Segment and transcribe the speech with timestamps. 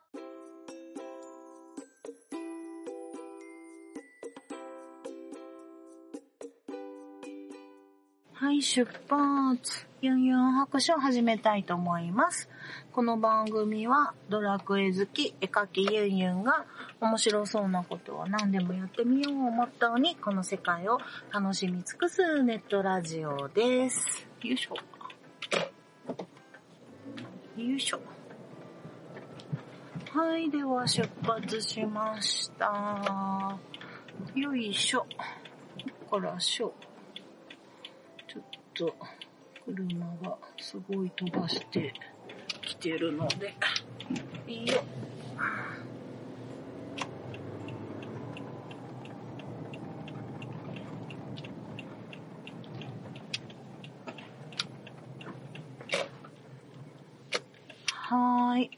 [8.57, 9.87] い、出発。
[10.01, 12.49] ユンユン白書を始めたいと思います。
[12.91, 16.65] この番組はドラクエ好き絵描きユンユンが
[17.01, 20.99] 面白そうなことを何でもやってみようをモットーにこの世界を
[21.31, 24.27] 楽しみ尽くすネットラジオです。
[24.43, 24.75] よいしょ。
[27.59, 27.99] よいしょ。
[30.13, 33.57] はい、では出発しました。
[34.35, 35.05] よいしょ。
[36.09, 36.73] こらしょ。
[38.77, 38.95] と
[39.65, 41.93] 車がすごい飛ばして
[42.61, 43.55] きてるので、
[44.47, 44.83] いいよ。
[58.09, 58.71] はーい。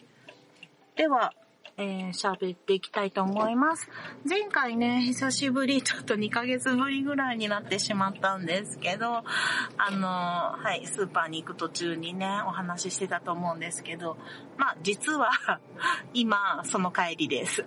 [0.95, 1.33] では、
[1.81, 3.89] えー、喋っていきたいと思います。
[4.30, 9.23] 前回ね、久しぶり、ちょっと2ヶ月ぶりぐらいになってしまったんですけど、
[9.77, 14.17] あのー、はい、スーパーに行く途中にね、お話ししてたと思うんですけど、
[14.58, 15.31] まあ、実は、
[16.13, 17.63] 今、その帰りです。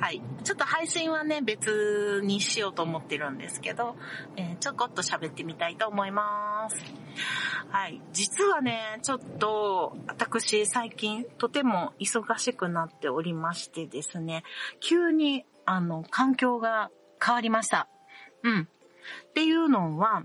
[0.00, 0.22] はい。
[0.44, 3.96] ちょっと配信はね、別にしようと思ってるんですけど、
[4.34, 6.82] えー、ちょこっと喋ってみたいと思います。
[7.68, 8.00] はい。
[8.10, 14.42] 実はね、ちょっと、私、最近、とても忙しくなっておりましてですね、
[14.80, 16.90] 急に、あの、環境が
[17.22, 17.86] 変わりました。
[18.42, 18.68] うん。
[19.28, 20.22] っていうのは、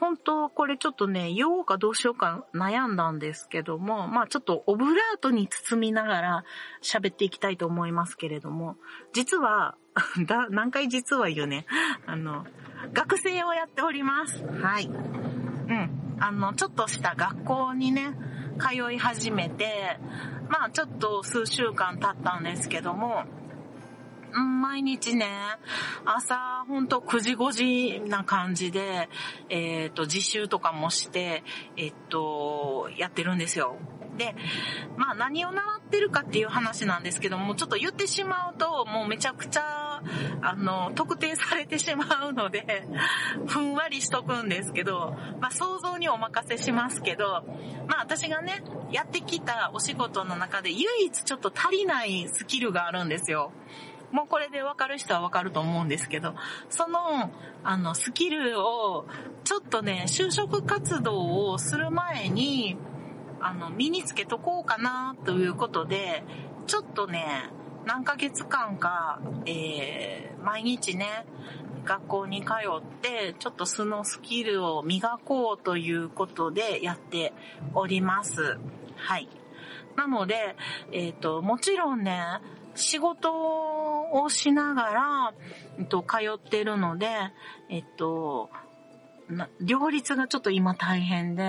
[0.00, 6.44] 本当これちょっとね、言おうかどうしようか悩んだんですけども、まあちょっとオブラートに包みながら
[6.82, 8.76] 喋っていきたいと思いますけれども、
[9.12, 9.76] 実は、
[10.26, 11.66] だ、何回実は言うね。
[12.06, 12.46] あの、
[12.94, 14.42] 学生をやっております。
[14.42, 14.86] はい。
[14.86, 16.16] うん。
[16.18, 18.16] あの、ちょっとした学校にね、
[18.58, 19.98] 通い始めて、
[20.48, 23.24] まあちょっと数週間経ったんですけども、
[24.32, 25.26] 毎日ね、
[26.04, 29.08] 朝ほんと9時5時な感じで、
[29.48, 31.42] えっ、ー、と、自習とかもして、
[31.76, 33.76] えっ、ー、と、やってるんですよ。
[34.16, 34.34] で、
[34.96, 40.02] まあ何を習ってるかっていう話なんですけども、ちょっと言ってしまうと、もうめちゃくちゃ、
[40.42, 42.86] あの、特定されてしまうので、
[43.46, 47.44] ふんわりしとくんですけど、まあ想像にお任せしますけど、
[47.88, 48.62] まあ私がね、
[48.92, 53.52] やってきたお仕事の中で唯一ちょっと足りないスキルがあるんですよ。
[54.12, 56.34] もうこれでわかる人はわかると思うんですけど、
[56.68, 57.30] その、
[57.62, 59.06] あの、スキルを、
[59.44, 62.76] ちょっとね、就職活動をする前に、
[63.40, 66.24] あの、身につけとこうかな、ということで、
[66.66, 67.50] ちょっとね、
[67.86, 71.26] 何ヶ月間か、えー、毎日ね、
[71.84, 77.32] 学校に通って、ちょっとそのスキルを磨こうということでやって
[77.74, 78.58] おります。
[78.96, 79.28] はい。
[79.96, 80.56] なので、
[80.92, 82.22] えっ、ー、と、もちろんね、
[82.80, 83.30] 仕事
[84.12, 85.34] をしながら、
[85.78, 87.06] えっと、通ってるので、
[87.68, 88.50] えっと、
[89.60, 91.44] 両立がちょっと今大変で、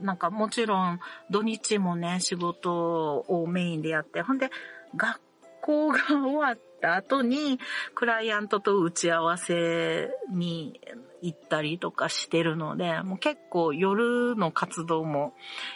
[0.00, 4.50] なんかもちろん土日もね、仕事をメインでやって、ほんで、
[4.96, 5.20] 学
[5.60, 7.58] 校が終わった後に、
[7.94, 10.80] クライアントと打ち合わせに
[11.20, 15.34] 行ったりとかしてるので、もう結構夜の活動も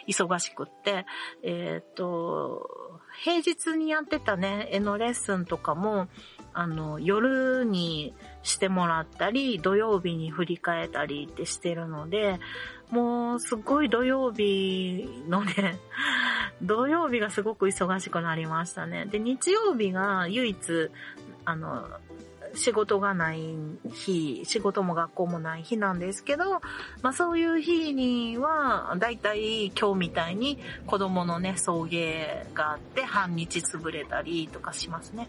[0.09, 1.05] 忙しくって、
[1.43, 2.80] えっ、と、
[3.23, 6.09] 平日にやってたね、絵のレッスンとかも、
[6.55, 12.41] あの、夜にしてもらったり、土曜日に振り返ったりってしてるので、
[12.91, 15.79] もうすごい土曜日のね、
[16.63, 19.05] 土曜日がすごく忙しくなりましたね。
[19.05, 20.91] で、日曜日が唯一、
[21.45, 21.89] あの、
[22.55, 23.55] 仕事がない
[23.93, 26.61] 日、仕事も学校もない日なんですけど、
[27.03, 35.29] まあそういう日には、だいたい今日みたいに子供のね、送迎があって半日潰れたりとかしますね。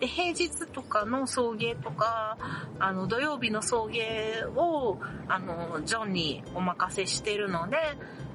[0.00, 2.36] で、平日とかの送迎とか、
[2.78, 7.76] あの、土曜日の送迎を、あの、ジョンにお任せしてるので、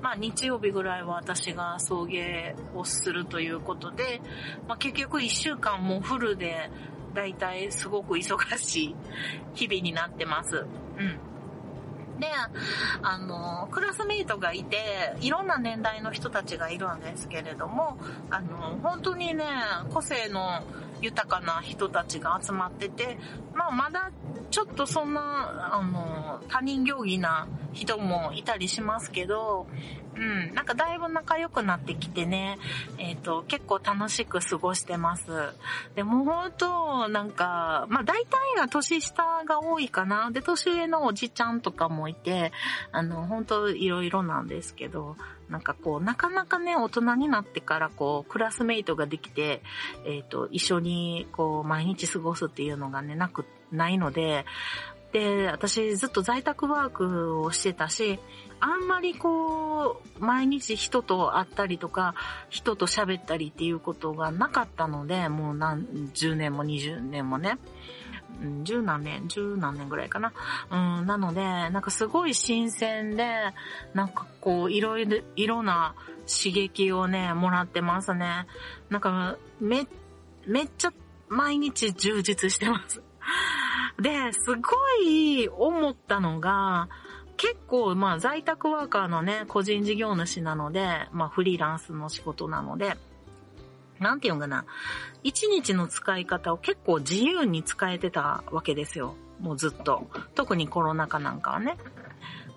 [0.02, 4.22] まあ日曜日ぐらいは私が送迎をするということで、
[4.68, 6.72] まあ結局一週間もフルで
[7.14, 8.96] だいたいすごく忙しい
[9.54, 10.66] 日々になってます。
[10.98, 11.32] うん。
[12.20, 12.28] で、
[13.02, 17.98] あの、クラスメイトがいて、いろんな年代の人たちがいるんですけれども、
[18.30, 19.46] あの、本当にね、
[19.92, 20.62] 個性の
[21.02, 23.18] 豊かな人たちが集まってて、
[23.54, 24.12] まあまだ
[24.52, 29.66] ちょっとそんな、あの、他人行儀な人もいたりしますけど、
[30.16, 32.58] うん、なんかだいぶ仲良くなってきてね、
[32.98, 35.32] えっ、ー、と、結構楽しく過ごしてます。
[35.96, 40.32] でも本当、なんか、まあ大体が年下が多いかな。
[40.32, 42.52] で、年上のおじちゃんとかもいて、
[42.92, 45.16] あの、本当いろいろなんですけど、
[45.50, 49.62] なんかこう、なかなかね、大人になってからこう、クラスメイトができて、
[50.06, 54.46] えっ、ー、と、一緒にこう、毎日過ごすっていうのがね、なく、ないので、
[55.12, 58.20] で、私ずっと在宅ワークをしてたし、
[58.60, 62.16] あんまりこう、毎日人と会ったりとか、
[62.50, 67.58] 人と喋ったりっていうことがなかったので、もう何、10年も20年もね。
[68.64, 70.34] 十何年、十何年ぐらいかな。
[70.72, 73.54] うん、なので、なんかすごい新鮮で、
[73.94, 75.96] なんかこう、いろいろ、いろな
[76.28, 78.48] 刺激をね、もらってますね。
[78.90, 79.88] なんか、め、
[80.46, 80.94] めっちゃ
[81.28, 83.02] 毎日充実してます。
[84.02, 84.60] で、すご
[85.04, 86.90] い思ったのが、
[87.38, 92.98] 結構、まあ、在宅ワーカーのね、個人事業主なので、まあ、フリーランスの仕事なので、
[94.00, 94.66] なんていうのかな。
[95.24, 99.16] 一日の使い方を結構自由に使えてたわけですよ。
[99.40, 100.08] もうずっと。
[100.34, 101.78] 特にコロナ禍なんかはね。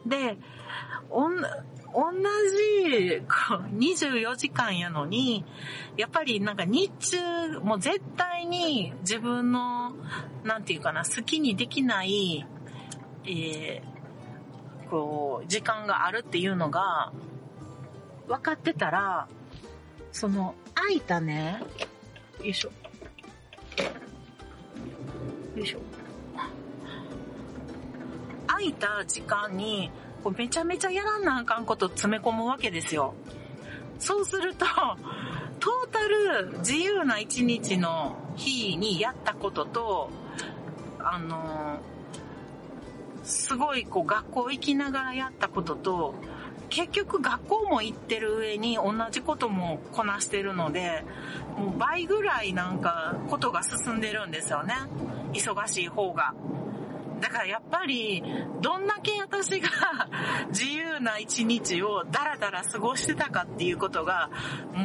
[0.07, 0.39] で、
[1.11, 5.45] 同じ24時間やのに、
[5.97, 9.93] やっぱりなんか日中、もう絶対に自分の、
[10.45, 12.47] なんていうかな、好きにできない、
[13.25, 17.13] えー、こう、時間があるっていうのが、
[18.29, 19.29] 分かってたら、
[20.13, 21.61] その、空いたね、
[22.41, 22.73] よいしょ。
[25.57, 25.81] よいしょ。
[28.47, 29.91] 空いた時間に、
[30.25, 33.15] こうめちゃめちゃやらんなあかんこと詰め込むわけですよ。
[33.99, 34.65] そうすると、
[35.61, 40.11] トータル自由な一日の日にやったことと、
[40.99, 41.79] あの
[43.23, 46.15] すごいこう学校行きながらやったことと、
[46.71, 51.05] 結局学校も行ってる上に同じこともこなしてるので、
[51.59, 54.75] もう倍ぐらいなんかことが進んでるんですよね。
[55.35, 56.35] 忙しい方が。
[57.25, 58.23] だからやっぱり、
[58.61, 59.71] どんだけ私が
[60.53, 64.29] 自由な一日をダラダラ過ごしてたかっていうことが、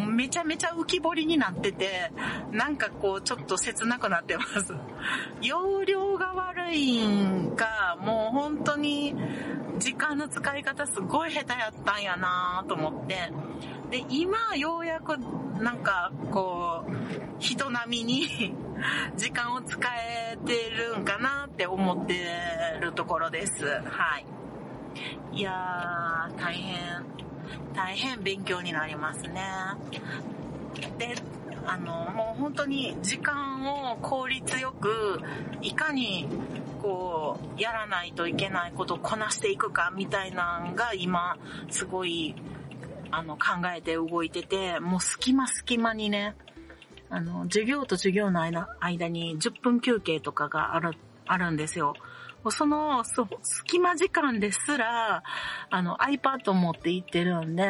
[0.08, 2.14] めちゃめちゃ浮き彫りになってて、
[2.52, 4.74] なんかこうちょっと切なくなってます。
[5.44, 9.14] 容量が悪いんか、もう本当に
[9.78, 13.34] 時間の使い方すごい下手やったんやなと思って。
[13.90, 15.18] で、今ようやく
[15.62, 16.92] なんかこう、
[17.40, 18.56] 人並みに
[19.18, 22.14] 時間を使えてるんかなって思って
[22.80, 23.66] るところです。
[23.66, 24.18] は
[25.34, 25.38] い。
[25.38, 27.04] いやー、大変、
[27.76, 29.44] 大変勉強になりますね。
[30.98, 31.16] で、
[31.66, 35.20] あの、もう本当に時間を効率よく、
[35.62, 36.30] いかに
[36.82, 41.36] こう、やらないといけないことをこなしていくかみたいなのが今、
[41.70, 42.36] すごい、
[43.12, 46.38] あの、考えて動いてて、もう隙間隙間にね、
[47.10, 50.92] あの、授業と授業の間間に10分休憩とかがある、
[51.32, 51.94] あるんですよ。
[52.50, 55.24] その、そ隙間時間ですら、
[55.70, 57.66] あの、iPad 持って行ってるんで、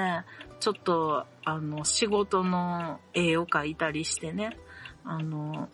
[0.59, 4.57] ちょっと、あの、仕事の絵を描いたりしてね、
[5.03, 5.69] あの、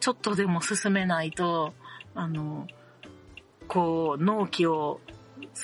[0.00, 1.72] ちょっとでも進めないと、
[2.14, 2.66] あの、
[3.68, 5.00] こう、納期を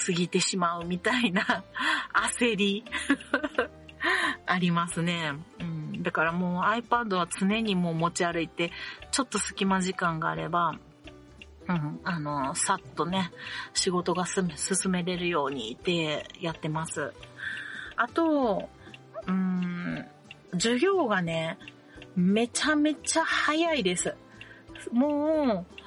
[0.06, 1.64] 過ぎてしまうみたいな
[2.38, 2.84] 焦り
[4.46, 5.32] ありますね。
[5.60, 6.02] うん。
[6.02, 8.70] だからもう iPad は常にもう持ち歩いて、
[9.10, 10.74] ちょっと隙間時間があれば、
[11.68, 13.30] うん、あの、さっとね、
[13.74, 17.12] 仕事が進めれるようにってやってます。
[17.96, 18.68] あと、
[19.26, 20.06] うん、
[20.52, 21.58] 授業がね、
[22.16, 24.14] めちゃめちゃ早いです。
[24.92, 25.80] もう、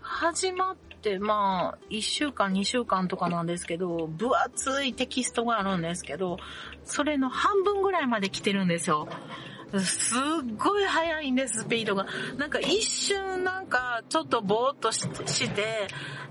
[0.00, 6.38] 始まってまあ、1週間2週間とかなんですけど、分厚いテキストがあるんですけど、
[6.84, 9.08] それの半分ぐらいまで来てるんですよ。
[9.78, 10.18] すっ
[10.58, 12.06] ごい早いんです、スピードが。
[12.36, 15.86] なんか一瞬なんかちょっとぼーっとして、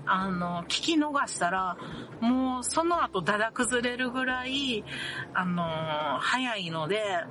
[0.06, 1.76] あの、聞き逃したら、
[2.20, 4.84] もうその後だだ崩れるぐらい、
[5.32, 5.64] あの、
[6.20, 7.24] 早いので、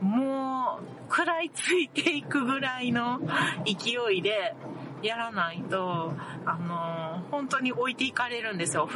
[0.00, 3.20] もう、食らいついていくぐらいの
[3.64, 4.54] 勢いで、
[5.02, 6.14] やらないと、
[6.46, 8.88] あの、本当に置いていかれるんですよ。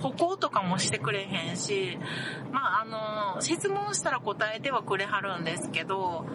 [0.00, 1.98] 歩行とかもしてくれへんし、
[2.52, 6.26] まあ、あの、質問したら答えてはくれはるんですけど、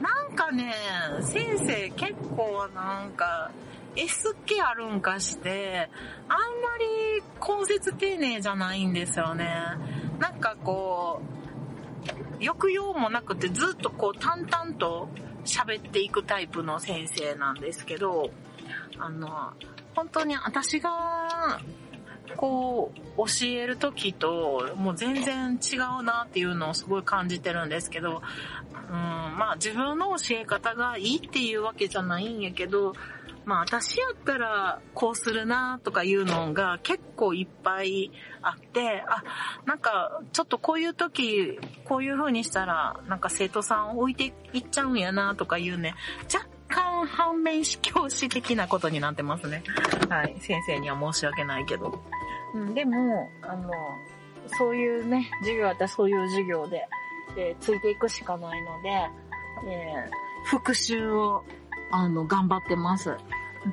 [0.00, 0.74] なんかね、
[1.22, 3.50] 先生結構なんか、
[3.96, 5.90] S 気あるんかして、
[6.28, 7.22] あんまり
[7.58, 9.48] 根節丁寧じゃないんですよね。
[10.18, 11.20] なんかこ
[12.40, 15.08] う、抑揚もなくてずっとこう淡々と
[15.44, 18.30] 喋っていくタイプの先生なんですけど、
[18.98, 19.52] あの、
[19.94, 21.60] 本当に私が、
[22.36, 28.22] こう、教える時と、もう全然違うなっていうのをすごい感じてるんですけど、
[28.90, 32.94] うん、まあ自分の教え方がいいっていうわけじゃないんやけど、
[33.44, 38.10] まあ私やったらこうするなとかいうのが結構いっぱい
[38.42, 39.22] あって、あ、
[39.64, 45.94] なんかちょっとこういう時、こういう風にしたらなんか生徒さん置いていっちゃうんやなとかいうね、
[46.32, 49.62] 若干反面教師的なことになってますね。
[50.08, 50.36] はい。
[50.40, 52.02] 先生には申し訳ないけど。
[52.54, 53.70] うん、でも、あの、
[54.58, 56.86] そういうね、授業だったらそういう授業で、
[57.34, 58.88] で、ついていくしかないので、
[59.68, 61.44] えー、復習を、
[61.92, 63.16] あの、頑張ってます。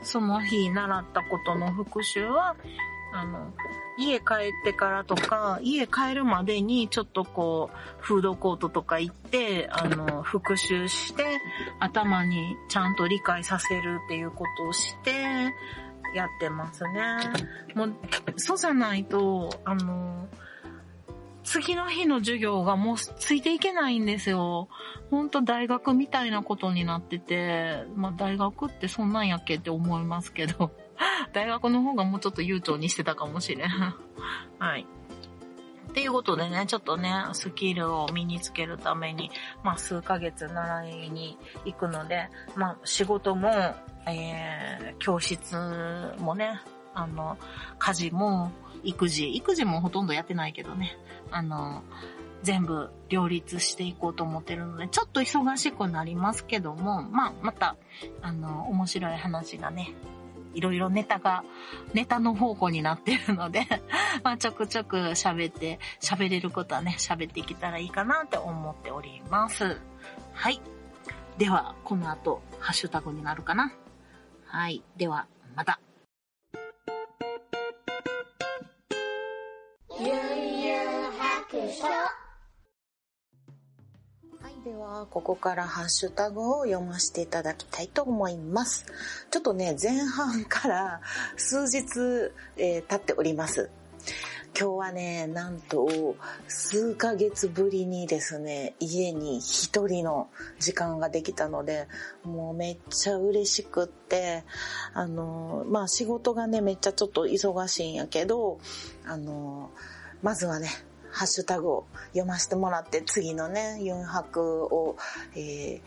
[0.01, 2.55] その日習ったことの復習は、
[3.13, 3.51] あの、
[3.97, 11.39] 家帰ってからとか、家帰るまでにちょっとこう、フードコートとか行って、あの、復習して、
[11.79, 15.53] 頭にちゃんと理解させるっていうことをして、
[16.13, 17.17] やってますね。
[17.75, 17.95] もう、
[18.37, 20.27] そうじゃないと、あの、
[21.47, 24.67] 次の日の授業がもうついていけないんですよ。
[25.09, 30.71] ほんと大学みたいなことになってて、まあ大学ってそんなんやっけって思いますけど、
[31.31, 33.69] 大学の方がもうちょっと悠長にしてたかもしれん。
[34.59, 34.85] はい。
[35.97, 39.31] っていうことでね、ちょっとね、スキルを身につけるために、
[39.63, 43.49] まあ数ヶ月習いに行くので、まあ仕事も、
[44.05, 45.55] えー、教室
[46.19, 46.61] もね、
[46.93, 47.39] あの、
[47.79, 48.51] 家事も、
[48.83, 50.95] 育児、育児もほとんどやってないけどね、
[51.31, 51.81] あの、
[52.43, 57.75] 全部両立していこうと思ってるので、ちょっと忙しくなりますけども、まあ、また、
[58.21, 59.95] あの、面白い話がね、
[60.57, 61.43] いろいろネタが、
[61.93, 63.67] ネタの方向になってるので
[64.23, 69.79] まあ、ちょくちょく喋って、喋れることはね、喋っていけたらいいかなって思っております。
[70.33, 70.59] はい。
[71.37, 73.71] では、この後、ハッシュタグになるかな。
[74.47, 74.83] はい。
[74.97, 75.79] では、また。
[84.67, 88.85] では、ここからハッシュタグを読ませていただきたいと思います。
[89.31, 91.01] ちょっとね、前半から
[91.37, 93.69] 数日、えー、経っております。
[94.59, 96.17] 今日はね、なんと、
[96.49, 100.27] 数ヶ月ぶりにですね、家に一人の
[100.59, 101.87] 時間ができたので、
[102.23, 104.43] もうめっちゃ嬉しくって、
[104.93, 108.59] あの、まあ仕事がね、めっちゃちょっと忙しいんやけど、
[109.05, 109.71] あの、
[110.21, 110.67] まずはね、
[111.17, 114.97] ハッシュタグを読ませてもらって次のね、4泊を、
[115.35, 115.81] えー、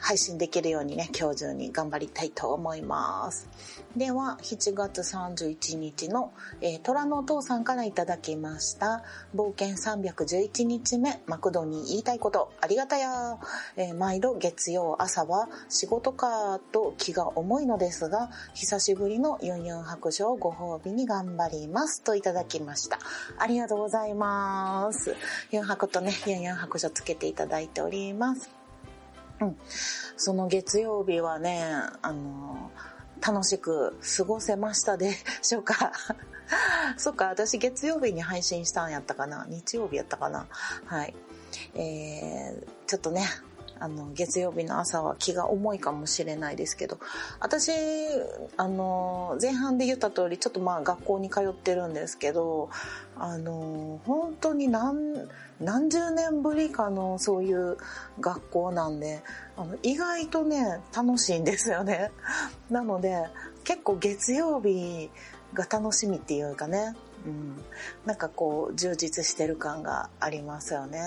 [0.00, 3.48] 配信できるようにね、今日中に頑張りたいと思います。
[3.96, 9.02] では、7月31日の、えー、虎のお父さんからいただきました。
[9.34, 13.38] 冒険311日目、マクドに言いたいこと、ありがたや。
[13.76, 22.02] えー、毎度月曜朝は仕事かと気が重いのですが、久しぶりのユンユン白書をご褒美に頑張ります。
[22.02, 22.98] といただきました。
[23.38, 25.16] ありがとうございます。
[25.50, 28.57] ユン白とね、ユンユン白書つけていただいております。
[29.40, 29.56] うん。
[30.16, 31.64] その月曜日はね、
[32.02, 32.70] あの、
[33.26, 35.92] 楽しく過ごせましたでしょうか？
[36.96, 39.46] そっか、私月曜日に配信したんやったかな？
[39.48, 40.46] 日曜日やったかな？
[40.86, 41.14] はい。
[41.74, 43.26] えー、ちょっとね、
[43.80, 46.98] あの、月曜日の朝は気が重いかもしれないですけど、
[47.40, 47.70] 私、
[48.56, 52.70] あの、前半で言った通り、ちょっとまあ学校に通ってるんですけど、
[53.16, 55.28] あの、本当に何、
[55.60, 57.76] 何十年ぶりかのそういう
[58.20, 59.22] 学校なんで、
[59.56, 62.10] あの、意外とね、楽しいんですよね。
[62.70, 63.24] なので、
[63.64, 65.10] 結構月曜日
[65.54, 66.94] が楽しみっていうかね、
[67.26, 67.56] うん、
[68.06, 71.00] なんかこう充実してる感がありますよね。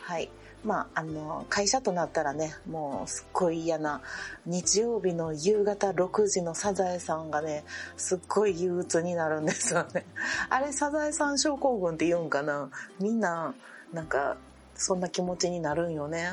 [0.00, 0.30] はい。
[0.64, 4.00] まあ、あの、会社となったらね、もうすっごい嫌な、
[4.46, 7.64] 日曜日の夕方6時のサザエさんがね、
[7.96, 10.06] すっごい憂鬱になるんですよね。
[10.48, 12.70] あれ、サザエさん症候群って言うんかな？
[12.98, 13.54] みんな、
[13.92, 14.38] なんか、
[14.74, 16.30] そんな気持ちになるんよね。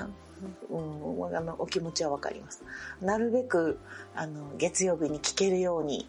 [0.69, 0.77] う
[1.29, 2.63] ん、あの、お気持ちはわかります。
[3.01, 3.77] なるべく、
[4.15, 6.07] あの、月曜日に聞けるように、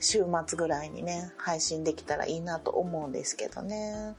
[0.00, 4.14] 週末ぐらいにね、配信できたらいいなと思うんですけどね。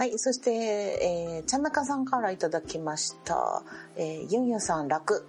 [0.00, 0.18] はい。
[0.18, 3.62] そして、えー、ちゃんなかさんからいただきました。
[3.96, 5.26] えー、ユンユさん楽。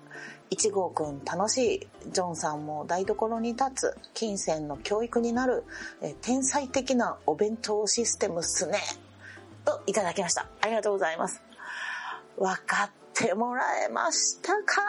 [0.49, 1.87] 1号くん楽しい。
[2.09, 3.97] ジョンさんも台所に立つ。
[4.13, 5.65] 金銭の教育になる。
[6.01, 8.79] えー、天才的なお弁当システムっすね。
[9.65, 10.47] といただきました。
[10.61, 11.43] ありがとうございます。
[12.37, 14.81] わかってもらえましたか？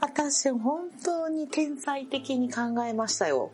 [0.00, 3.50] 私本当に天才的に考えましたよ。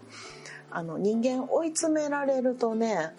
[0.70, 3.14] あの人間追い詰められるとね、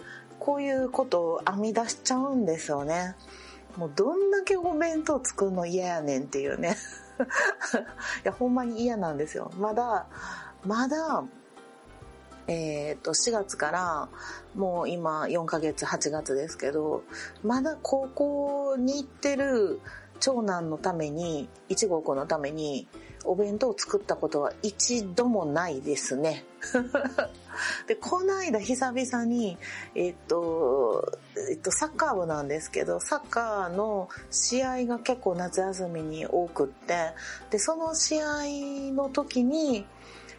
[0.49, 3.13] こういうことを編み出しちゃうんですよね。
[3.77, 6.75] もうどんだけお弁当作るの嫌やねんっていうね。
[8.25, 9.51] いや、ほんまに嫌なんですよ。
[9.59, 10.07] まだ、
[10.65, 11.23] まだ、
[12.47, 14.09] えっ、と、4月から、
[14.55, 17.03] もう今4ヶ月、8月ですけど、
[17.43, 19.79] まだ高校に行ってる
[20.19, 22.87] 長男のために、1号校のために、
[23.25, 26.45] お弁当を作ったことは一度もないですね。
[27.87, 29.57] で、この間久々に、
[29.95, 37.11] えっと、えっと、サッカー部なんですけど、サッカーの試合が結構夏休みに多くって、
[37.49, 39.85] で、その試合の時に、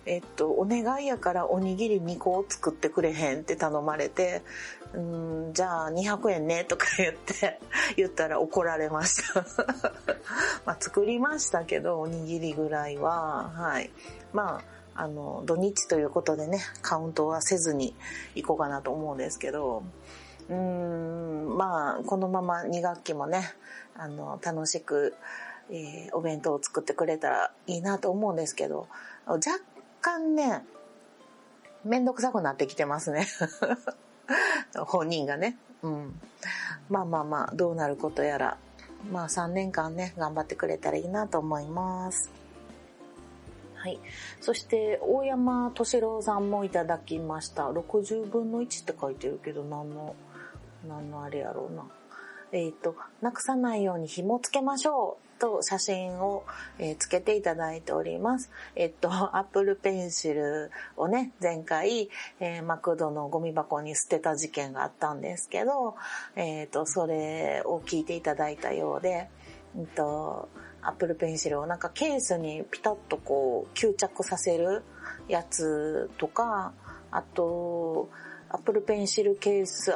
[0.07, 4.42] えっと、お願いやからおにぎり2個作ってくれへんって頼まれて、
[4.95, 7.61] うん、じゃあ200円ねとか言って、
[7.97, 9.45] 言ったら怒られました。
[10.64, 13.90] まあ作りましたけど、おにぎりぐらいは、はい。
[14.33, 14.62] ま
[14.95, 17.95] あ、あの、土日ということでね、カウントはせずに
[18.35, 19.83] 行こうかなと思うんですけど、
[20.49, 23.52] うーん、まあ、このまま2学期もね、
[23.95, 25.14] あの、楽しく、
[25.71, 28.88] えーお弁当を作ってくれたらいいなと思うんですけど、
[29.26, 29.61] 若
[30.00, 30.64] 干ね、
[31.85, 33.26] めんどくさくなってきてますね。
[34.87, 35.59] 本人がね。
[35.83, 36.21] うん。
[36.88, 38.59] まあまあまあ、どうなることやら。
[39.11, 42.30] まあ3年間ね、頑張ってくれたらいいなと思います。
[43.75, 43.99] はい。
[44.40, 47.71] そして、大山敏郎さんもいただきました。
[47.71, 50.14] 60分の1って書いてるけど、何の、
[50.87, 51.85] 何のあれやろうな。
[52.52, 56.45] えっ、と、なくさないように紐つけましょうと写真を、
[56.79, 58.51] えーつけていただいております。
[58.77, 65.97] えっ、と、 アップルペンシルをね、前回、えーマクドのゴミ箱に捨てた事件があったんですけど、
[66.37, 69.29] えっ、と、それを聞いていただいたようで、
[69.77, 70.49] うんと、
[70.83, 74.83] アップルペンシルをなんかケースにピタッとこう吸着させる
[75.29, 76.73] やつとか、
[77.11, 78.09] あと、
[78.50, 79.92] アップルペンシルケース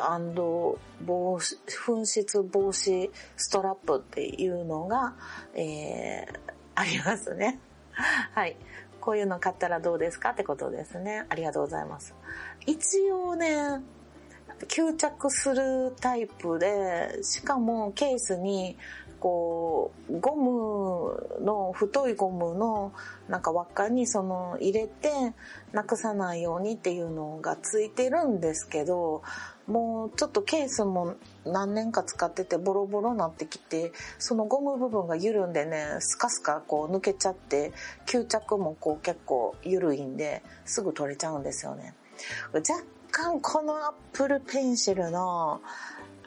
[1.05, 5.15] 防紛失防止ストラップっていうのが、
[5.55, 7.59] えーありますね。
[7.93, 8.57] はい。
[9.01, 11.25] こういうの買ったらどうですかってことですね。
[11.29, 12.15] ありがとうございます。
[12.67, 13.81] 一応ね、
[14.67, 18.77] 吸着するタイプで、しかもケースに、
[19.25, 22.93] こう、ゴムの、太いゴムの、
[23.27, 25.33] なんか輪っかにその入れて、
[25.73, 29.23] なくさないようにっていうのがついてるんですけど、
[29.67, 31.15] もうちょっとケースも
[31.47, 37.73] 何年か使っててボロボロになってきて、そのゴム部分が緩んでね、スカスカこう抜けちゃって、
[38.05, 41.95] 吸着もこう結構緩いんで、すぐ取れちゃうんですよね。
[42.53, 45.63] 若干このアップルペンシルの、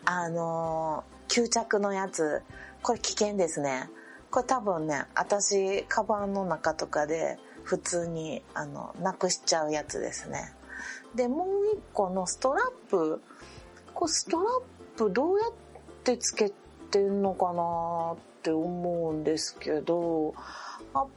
[0.03, 2.41] あの吸着のやつ、
[2.87, 3.89] これ危険ですね。
[4.31, 10.53] これ多分ね、私、カバンの中とかで普通に、あの、なくしちゃうやつですね。
[11.13, 13.21] で、もう一個のストラップ、
[13.93, 14.61] これストラッ
[14.97, 15.51] プどうやっ
[16.05, 16.49] てつけ
[16.89, 20.33] てんのかなって思うんですけど、
[20.93, 21.07] アッ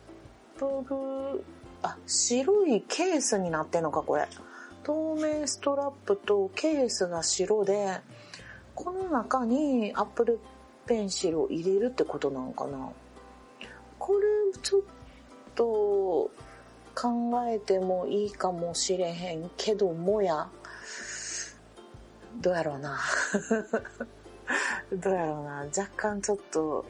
[0.58, 1.44] プル、
[1.84, 4.26] あ、白いケースになってんのか、これ。
[4.82, 8.00] 透明ストラップとケースが白で、
[8.74, 10.40] この中にアップル
[10.90, 12.90] ペンシルを入れるってことなのかな？
[13.96, 14.26] これ
[14.60, 14.82] ちょっ
[15.54, 15.64] と
[16.96, 20.48] 考えてもいいかもしれへんけどもや。
[22.40, 22.98] どうやろうな。
[24.92, 25.64] どうやろうな。
[25.66, 26.84] 若干ちょっと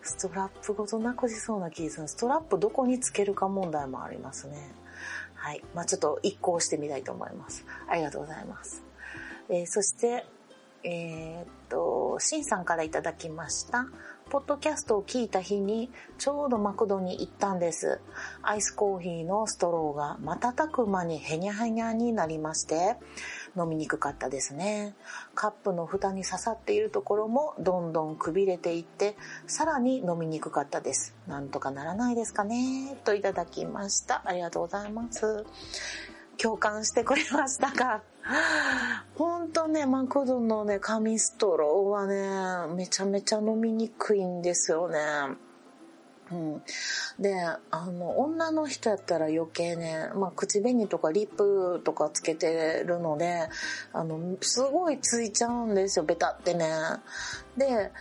[0.00, 2.08] ストラップごとなくしそうな気がする。
[2.08, 4.72] ストラップどこにつけるか問題もありますね。
[5.34, 5.62] はい。
[5.74, 7.66] まあちょっと一行してみたいと思います。
[7.86, 8.82] ありがとうございます、
[9.50, 10.24] えーそして
[10.84, 13.86] えーっと、シンさんからいただきました。
[14.30, 18.00] ポッドキャストを聞いた日にちょうどマクドに行ったんです。
[18.42, 22.96] アイスコーヒーのストローが瞬く間にヘニャヘニャになりまして、
[23.56, 24.94] 飲みにくかったですね。
[25.34, 29.16] カップの蓋に刺さっているところもどんどんくびれていって、
[29.46, 31.14] さらに飲みにくかったです。
[31.28, 34.22] なんとかならないですかねといただきました。
[34.24, 35.44] ありがとうございます。
[36.38, 38.02] 共感してくれましたか
[39.16, 44.98] ほんとね、マクドのね、紙ストローはね、めちゃめちゃ飲みにくいんですよね。
[46.30, 46.62] うん、
[47.18, 47.34] で、
[47.70, 53.48] あの、女の人やったら余計ね、まあ、口紅とかリップとかつけてるので、
[53.92, 56.68] あの、すごいついちゃうんですよ、ベタってね。
[57.56, 57.92] で、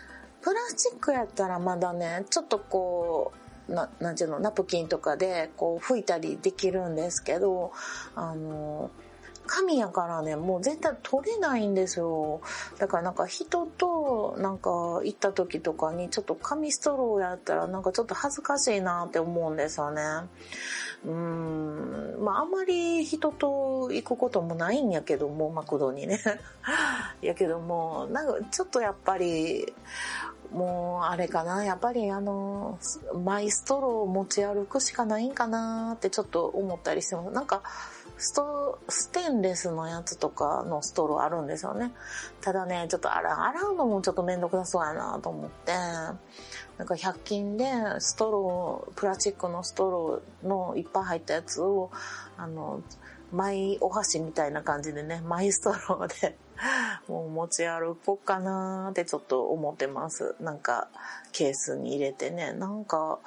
[0.41, 7.71] プラスチックやったらまだね、ちょっとこう、ななんていうのナプキンとかでこう拭いたりできるんですけど
[8.15, 8.91] あの
[9.51, 12.39] 紙やからねもう絶対取れないんですよ。
[12.79, 20.01] だからなんか人となんか行った時とかにちょっと紙ストローやったらなんかちょっと恥ずかしいなって思うんですよね。
[21.03, 26.21] うーんまああんまり人と行くこともないんやけどもマクドにね。
[27.21, 29.73] やけどもなんかちょっとやっぱり
[30.53, 32.79] もうあれかなやっぱりあの
[33.23, 37.31] マイストローを持ち歩くしかないんかなってちょっと思ったりしてます。
[37.31, 37.63] なんか
[38.23, 41.91] ストステンレスのやつとかのストローあるんですよね
[42.39, 43.33] ただねちょっと洗
[43.71, 46.11] うのもちょっとめんどくさそうやなと思ってな
[46.85, 47.65] んか100均で
[47.97, 51.89] ストロープラスチックのストローのいっぱい入ったやつを
[52.37, 52.83] あの
[53.31, 56.37] マイお箸みたいな感じでねマイストローで
[57.07, 60.35] もう持ち歩こうかなってちょっと思ってます。
[60.39, 60.89] なんか
[61.31, 62.53] ケースに入れてね。
[62.53, 63.19] なんか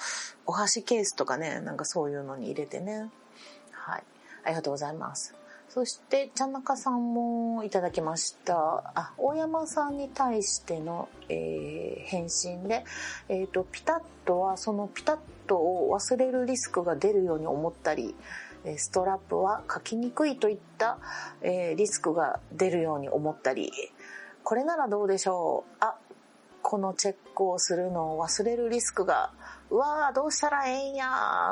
[0.46, 3.10] お箸ケースとかね、なんかそういうのに入れてね。
[3.72, 4.04] はい。
[4.44, 5.34] ありがとうございます。
[5.68, 8.92] そして、ちゃなかさんもいただきました。
[8.94, 12.84] あ、大山さんに対しての、えー、返信で、
[13.28, 18.14] えっ、ー、と、ピタッとはそのピタッとを忘れるリスクが出るように思ったり、
[18.76, 20.98] ストラップは書きにくいといった、
[21.42, 23.72] えー、リスクが出るように思ったり、
[24.42, 25.96] これならどうでしょうあ、
[26.62, 29.32] このチェックをするのを忘れるリスクが、
[29.70, 31.06] うわーどうしたらええんや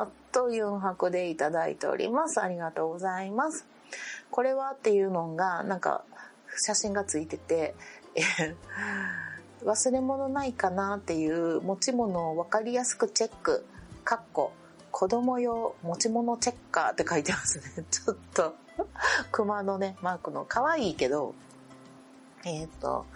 [0.04, 2.40] ーという箱でいただいております。
[2.40, 3.66] ありがとうございます。
[4.30, 6.04] これはっていうのが、なんか、
[6.64, 7.74] 写真がついてて、
[9.64, 13.64] 忘れ物ないかなっていう持ち物を分かりやすくチェック、
[14.04, 14.52] かっこ
[14.92, 17.84] 子供用持ち物チェッカーって書いてますね。
[17.90, 18.54] ちょっと、
[19.32, 21.34] 熊のね、マークの可愛いけど、
[22.44, 23.06] えっ、と、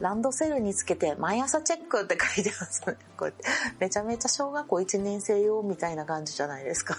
[0.00, 2.96] ランドセルにつけて毎朝チェックって書いてますね。
[3.16, 3.44] こうやって。
[3.78, 6.96] めちゃめちゃ小学校1年生用みたいな感じじゃないですか。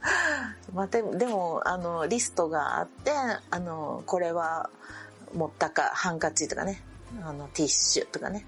[0.72, 3.12] まあ、でも、でも、あの、リストがあって、
[3.50, 4.70] あの、これは
[5.34, 6.82] 持ったか、ハンカチとかね、
[7.22, 8.46] あの、ティッシュとかね。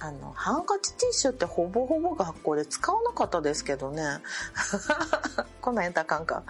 [0.00, 4.02] あの、ハンカチティッシュってほぼほぼ学校で使わなかったですけどね。
[5.60, 6.42] こんなんやったらあかんか。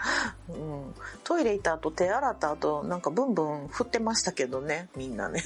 [0.49, 0.95] うん。
[1.25, 5.43] トイレ行った後、手洗った後、なんかブンブン振ってましたけどね、みんなね。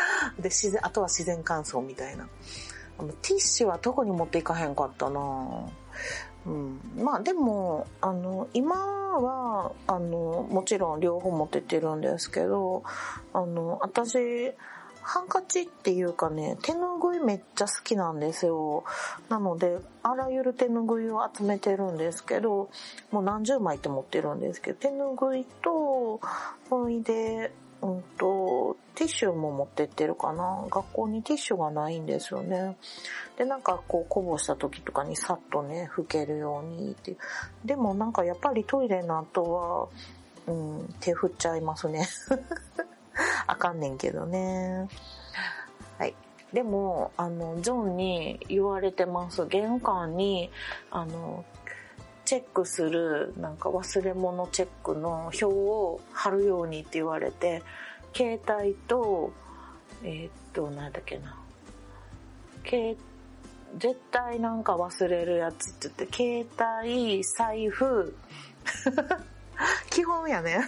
[0.38, 2.28] で、自然、あとは自然乾燥みたいな。
[3.22, 5.20] ティッシュはどこに持っていかへんかったな
[6.46, 12.82] うん、まあでもあの今はあのもちろん両方持ってってるんですけど
[13.32, 14.52] あの私
[15.02, 18.84] ハンカチっていうかね、手ぬぐいめっちゃ好きなんですよ。
[19.28, 22.70] なので、あらゆる手ぬぐいを集めてるんですけど、
[23.10, 26.20] もう何十枚って持ってるんですけど、手ぬぐいと、
[26.70, 27.52] ほいで、
[27.82, 30.66] うんと、ティッシュも持ってってるかな。
[30.70, 32.76] 学校にティッシュがないんですよね。
[33.36, 37.16] で、なんかこう、こぼした時とかにさっとね、拭けるようにって。
[37.64, 39.90] でもなんかやっぱりトイレの後
[40.46, 42.06] は、うん、手振っちゃいますね。
[43.46, 44.88] あかんねんけどね。
[45.98, 46.14] はい。
[46.52, 49.46] でも、あの、ジョンに言われてます。
[49.46, 50.50] 玄関に、
[50.90, 51.44] あの、
[52.24, 57.62] チェックする、なんか忘れ物チェックの表を貼るようにって言われて、
[58.14, 59.32] 携帯と、
[60.02, 61.36] えー、っと、なんだっけな。
[62.64, 62.96] 携
[63.78, 68.14] 絶対なんか忘れるやつって言って、携帯、財布、
[69.90, 70.60] 基本やね。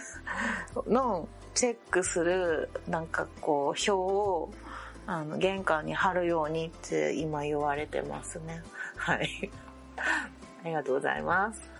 [0.87, 4.49] のチェックするなんかこう表を
[5.07, 8.61] あの玄関に貼るようにって今言われてますね。
[8.97, 9.51] はい。
[9.97, 11.74] ありがとうございます。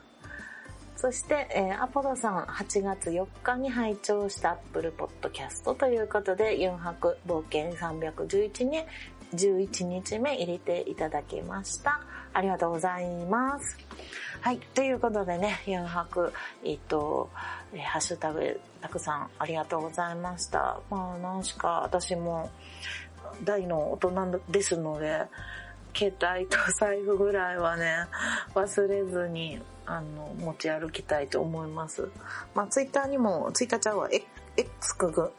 [1.06, 8.84] そして、えー、アポロさん8月4日に拝聴した Apple Podcast ということで、4泊冒険311に
[9.32, 12.02] 11日目入れていただきました。
[12.34, 13.78] ありがとうございます。
[14.42, 14.58] はい。
[14.74, 17.30] ということでね、4泊、えっと、
[17.72, 20.80] えハッシュタグたくさんありがとうございました。
[20.90, 22.50] まあ、何しか私も
[23.44, 25.28] 大の大人ですので、
[25.96, 28.08] 携帯と財布ぐらいはね、
[28.54, 32.10] 忘れずに、あの、持ち歩きたいと思います。
[32.54, 34.10] まあ、ツイッターにも、ツイッターちゃうわ、
[34.58, 35.32] X くぐ、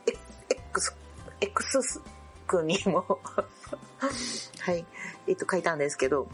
[0.49, 0.95] X、
[1.40, 2.01] X
[2.47, 3.21] くにも
[4.61, 4.87] はい、
[5.27, 6.29] えっと、書いたんですけど、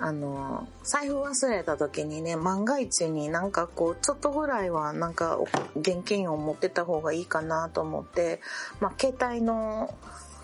[0.00, 5.38] あの、財布忘れた時にね、万が一になんかこう、ちょっとぐらいはなんか
[5.76, 8.40] 現金を持ってた方がいいかなと思って、
[8.80, 9.94] まあ、携帯の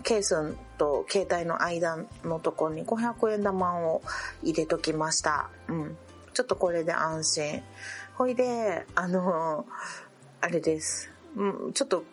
[0.03, 4.03] ケースと携帯の間のとこに500円玉を
[4.43, 5.49] 入れときました。
[5.69, 5.97] うん。
[6.33, 7.63] ちょっとこれで安心。
[8.15, 9.67] ほいで、あの、
[10.41, 11.11] あれです。
[11.37, 12.05] うん、ちょっと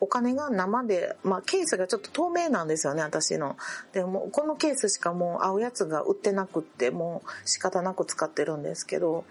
[0.00, 3.56] お金が生で、まあケースがちょっと透明なんですよね、私の。
[3.92, 9.24] でも、このケースしかもう合うやつが売ってなくって、もう仕方なく使ってるんですけど、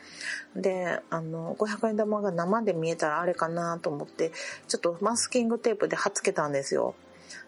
[0.55, 4.31] で、あの、500円玉が生で見えたらあれかなと思って、
[4.67, 6.93] ちょっとマスキングテープで貼っつけたんですよ。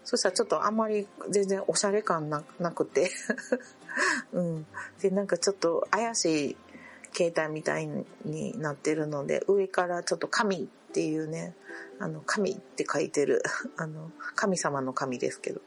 [0.04, 2.42] そしたらちょっとあんまり全然おしゃれ感な
[2.72, 3.12] くて
[4.34, 4.66] うん。
[5.02, 6.58] で、なんかちょっと怪しい
[7.14, 7.88] 携帯みたい
[8.26, 11.56] になってるので、上からちょっと神っていうね、
[12.00, 13.44] あの、神って書いてる、
[13.78, 15.62] あの、神様の神ですけど。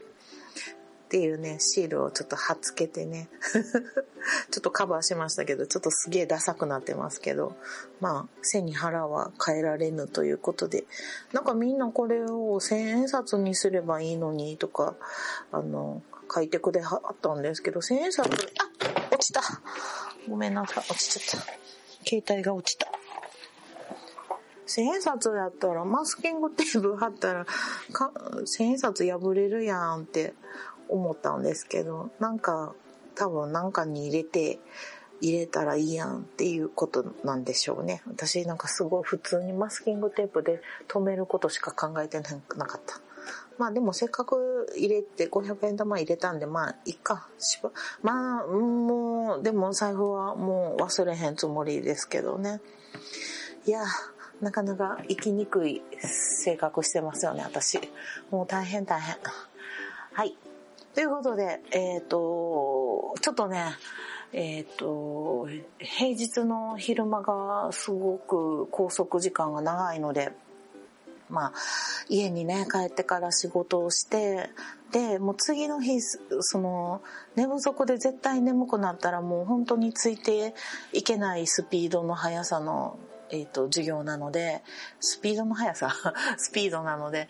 [1.04, 3.28] っていうね、シールをちょっと貼っつけてね、
[4.50, 7.54] ちょっとカバーしましたけど、ちょっとすげえダサくなってますけど、
[8.00, 10.84] まあ、背に腹は変えられぬということで、
[11.32, 14.96] なんかみんなこれを千円札にすればいいのにとか、
[15.52, 16.02] あの、
[16.34, 18.30] 書いてくれはったんですけど、千円札、あ
[19.12, 19.42] 落ちた
[20.28, 21.46] ごめんなさい、落ちちゃった。
[22.06, 22.88] 携帯が落ちた。
[24.66, 27.46] 千円札やったらマスキングテープ貼ったら
[28.44, 30.34] 千円札破れるやんって
[30.88, 32.74] 思ったんですけど、なんか
[33.14, 34.58] 多分なんかに入れて、
[35.20, 38.02] 入れたらいいやんっていうことなんでしょうね。
[38.06, 43.00] 私なんかすごい普通にマスキングテープで留めることしか考えてなかった。
[43.58, 47.28] まあでもせっかく入れて500円玉入れたんでまあいっか。
[48.02, 52.60] まあもうでも財布はもう忘れへんつもりですけどね。
[53.66, 53.84] いや、
[54.40, 57.78] なかなか生きにくい性格してますよね私。
[58.30, 59.16] もう大変大変。
[60.12, 60.36] はい。
[60.94, 63.64] ということで、えっ、ー、と、ちょっとね、
[64.32, 70.32] えっ、ー、と、平日の昼間がすごく拘束時間が長いので、
[71.28, 71.52] まあ、
[72.08, 74.50] 家にね、帰ってから仕事をして、
[74.92, 77.02] で、もう次の日、その、
[77.34, 80.54] 寝不足で絶対眠くなったらもう本当について
[80.92, 82.98] いけないスピードの速さの
[83.34, 84.62] えっ、ー、と、授業なので、
[85.00, 85.92] スピードも速さ、
[86.38, 87.28] スピードなので、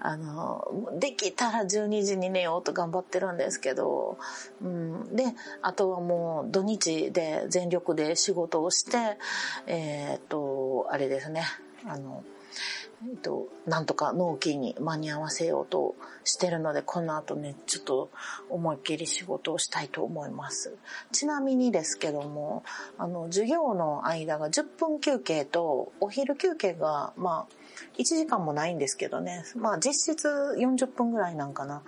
[0.00, 0.66] あの、
[0.98, 4.18] できたら12時に寝ようと頑張ってるんですけど、
[4.62, 5.24] うん、で、
[5.62, 9.18] あとはもう土日で全力で仕事をして、
[9.66, 11.44] えっ、ー、と、あれですね、
[11.86, 12.22] あの、
[13.06, 18.10] えっと、なんとか納期に間に合わせようとしてるので、この後ね、ちょっと
[18.50, 20.76] 思いっきり仕事をしたいと思います。
[21.12, 22.64] ちなみにですけども、
[22.98, 27.58] あの、授業の間が10分休憩と、お昼休憩が、まあ、
[27.98, 31.82] 1時間もないんですけどね、まあ実質40分ぐらいなんかな。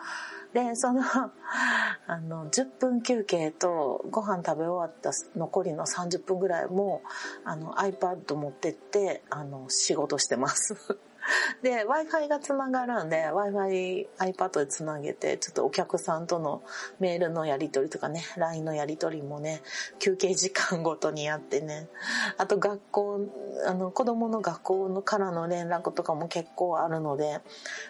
[0.53, 1.03] で、その、
[2.07, 7.03] あの、10分休憩とご飯食べ終わった残りの30分ぐらいも、
[7.45, 10.75] あの、iPad 持ってって、あの、仕事してます。
[11.63, 16.63] で、Wi-Fi がつながるんで、Wi-Fi iPad でつなげて、ちょっとお客さんとの
[16.99, 19.63] メールのやり取りとかね、LINE のやり取りもね、
[19.99, 21.89] 休憩時間ごとにやってね、
[22.39, 23.21] あと学校、
[23.67, 27.41] あの、子供の学校のからの連絡とかも結構あるので、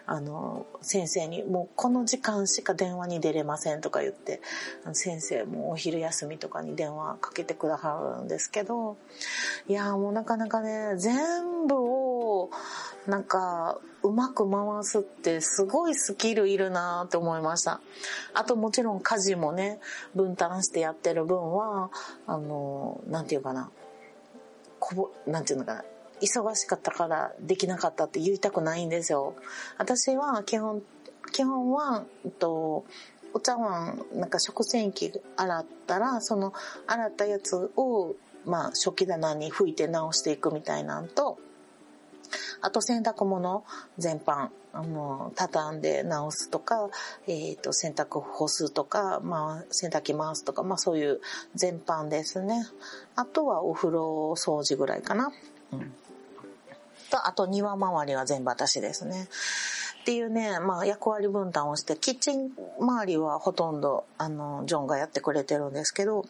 [0.07, 4.40] あの、先生に、もうこの時間しか電話に出れませんとか言って、
[4.93, 8.97] 先生もお昼休みとかに電話かけてくださるんですけど、
[9.69, 12.51] いやもうなかなかね、全部を、
[13.07, 17.81] なんか、うまく回すってすごいスキルいるなって思いました。
[18.35, 19.81] あともちろん家事もね、
[20.15, 21.91] 分担してやってる分は、
[22.27, 23.71] あの、なんていうかな、
[24.79, 25.85] こぼ、なんていうのかな、
[26.21, 29.35] 忙しかったからできなかったって言いたくないんですよ。
[29.79, 30.83] 私は基本、
[31.33, 32.85] 基本は、えっと、
[33.33, 36.53] お茶碗、なんか食洗機洗ったら、その
[36.87, 41.39] 洗ったやつを、まあ、食器棚に拭いて直していくみたいなんと、
[42.61, 43.64] あと洗濯物
[43.99, 46.88] 全般、あの、畳んで直すとか、
[47.27, 51.21] えっ、ー、と、洗濯干すとか、まあ、洗濯機回すとか、まあそういう
[51.55, 52.66] 全般ですね。
[53.16, 55.33] あとはお風呂掃除ぐらいかな。
[55.73, 55.93] うん。
[57.11, 59.29] と、あと庭周りは全部私ですね。
[60.01, 66.25] っていうね、まあ役割分担をして、キッチン周りはほとんど、あの、ジョンがやってくれてるんですけど、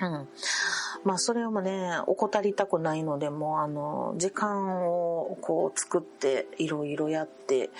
[0.00, 0.28] うん。
[1.04, 7.70] まあそれもね、怠りたくないので、もうあの、時間をこう作っていろいろやって、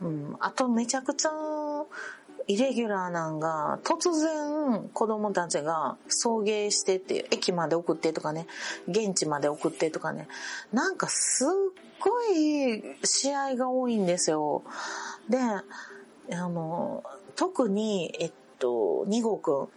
[0.00, 0.36] うん。
[0.40, 1.30] あとめちゃくちゃ
[2.46, 8.46] イレギュラーなんが、突然子供たちが送迎してって、駅まで送ってとかね、
[8.88, 10.28] 現地まで送ってとかね、
[10.72, 11.48] なんかすっ
[12.00, 14.62] ごい試合が多いんですよ。
[15.28, 17.02] で、あの、
[17.36, 19.68] 特に、えっと、2号くん。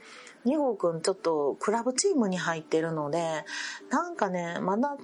[0.45, 3.45] 2号くんちょっとクラブチームに入ってるので、
[3.89, 4.97] なんかね、まだ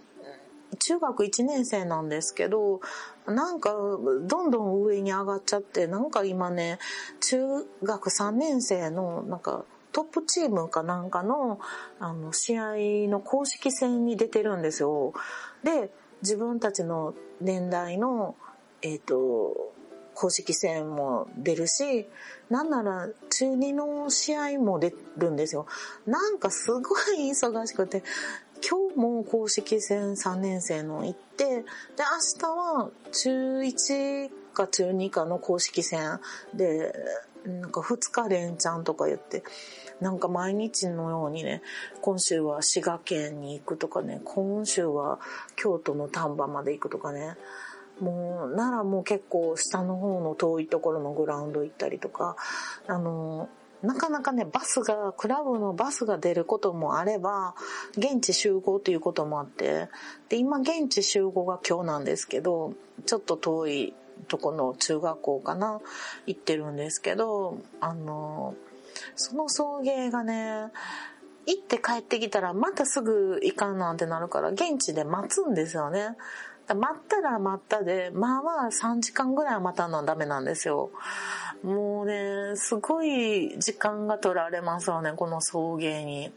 [0.80, 2.82] 中学1年生なんですけど、
[3.26, 6.80] なんかどんどん上に上がっちゃって、なんか今ね、
[7.22, 7.40] 中
[7.84, 11.60] 学3年生のなんかトップチームかなんかの
[12.00, 12.74] あの試合
[13.10, 15.14] の公式戦に出てるんですよ。
[15.64, 15.92] で、
[16.22, 18.36] 自分たちの年代の、
[18.82, 19.74] えっ、ー、と、
[20.16, 22.08] 公式戦も出るし、
[22.54, 25.66] なんなら中2の試合も出るんですよ。
[26.06, 26.80] なんかすご
[27.18, 28.04] い忙しくて、
[28.62, 36.20] 今日も公式戦3年生の行って、で、明日は中1か中2かの公式戦
[36.54, 36.94] で、
[37.44, 39.42] なんか2日連チャンとか言って、
[40.00, 41.64] なんか毎日のようにね、
[42.02, 45.20] 今週は滋賀県に行くとかね、今週は
[45.56, 47.36] 京都の丹波まで行くとかね、
[48.04, 52.36] もう、奈良もう結構下の方の遠いところのグラウンド行ったりとか、
[52.88, 53.50] あの、
[53.82, 57.54] なかなかね、バスが、クラブのバスが出ることもあれば、
[57.98, 59.90] 現地集合ということもあって、
[60.30, 62.74] で、今現地集合が今日なんですけど、
[63.06, 63.94] ちょっと遠い
[64.30, 65.82] とこの中学校かな、
[66.26, 68.56] 行ってるんですけど、あの、
[69.16, 70.72] その送迎がね、
[71.46, 76.16] 行って帰ってきたらまたすぐ行かんなんてなるから現地で待つんですよね。
[76.68, 80.92] 待ったら待ったで、まあまあ3時間ぐらいは待たなダメなんですよ。
[81.64, 86.32] もうね、すごい時間が取られますよね、この送迎に。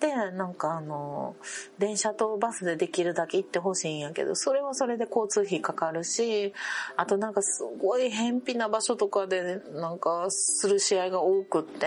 [0.00, 1.36] で、なんかあの、
[1.78, 6.52] 電車とバスでできるだけ行ってほしいんやけど、それはそれで交通費かかるし、
[6.96, 11.86] あとなんかすごい偏僻な場所とかでなんかする試合が多くって、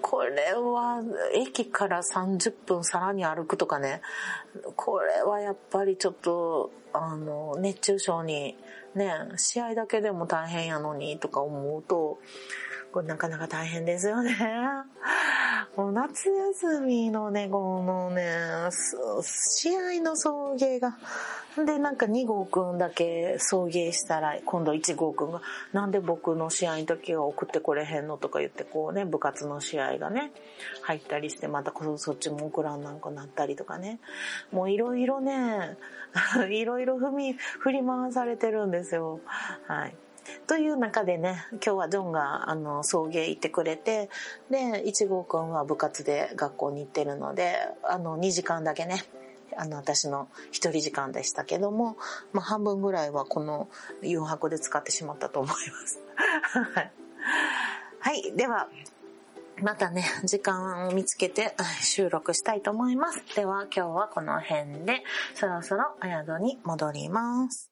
[0.00, 1.02] これは
[1.34, 4.00] 駅から30分さらに歩くとかね、
[4.74, 8.56] これはやっぱりちょっと、あの、熱中症に、
[8.94, 12.18] ね、試合だけでも大変やのにとか思うと、
[12.92, 14.36] これなかなか大変ですよね。
[15.76, 18.28] もう夏休みのね、このね、
[19.22, 20.98] 試合の送迎が、
[21.64, 25.40] で、なんか2号くんだけ送迎したら、今度1号くんが、
[25.72, 30.32] なんで僕の試合の時は送ってこれへんのとか言って、こうね、部活の試合がね、
[30.82, 33.98] 入ったりして、またそっちも送らんなんかなったりとかね。
[34.52, 35.78] もういろいろね、
[36.50, 39.20] いろいろ踏み、振り回されてるんですよ。
[39.66, 39.96] はい。
[40.46, 44.08] という中でね、今日はジョンがあの送迎行ってくれて、
[44.50, 49.04] で、1号くんは部活で学校に行ってるので、あの2時間だけね、
[49.56, 51.96] あの私の一人時間でしたけども、
[52.32, 53.68] まあ半分ぐらいはこの
[54.02, 56.00] 誘白で使ってしまったと思います。
[58.00, 58.32] はい。
[58.36, 58.68] では、
[59.62, 63.22] またね、時間を見つけて収録したいと思います。
[63.36, 65.04] では今日はこの辺で、
[65.34, 67.71] そろそろお宿に戻ります。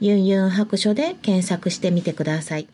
[0.00, 2.68] ユンユン白書で検索してみてください。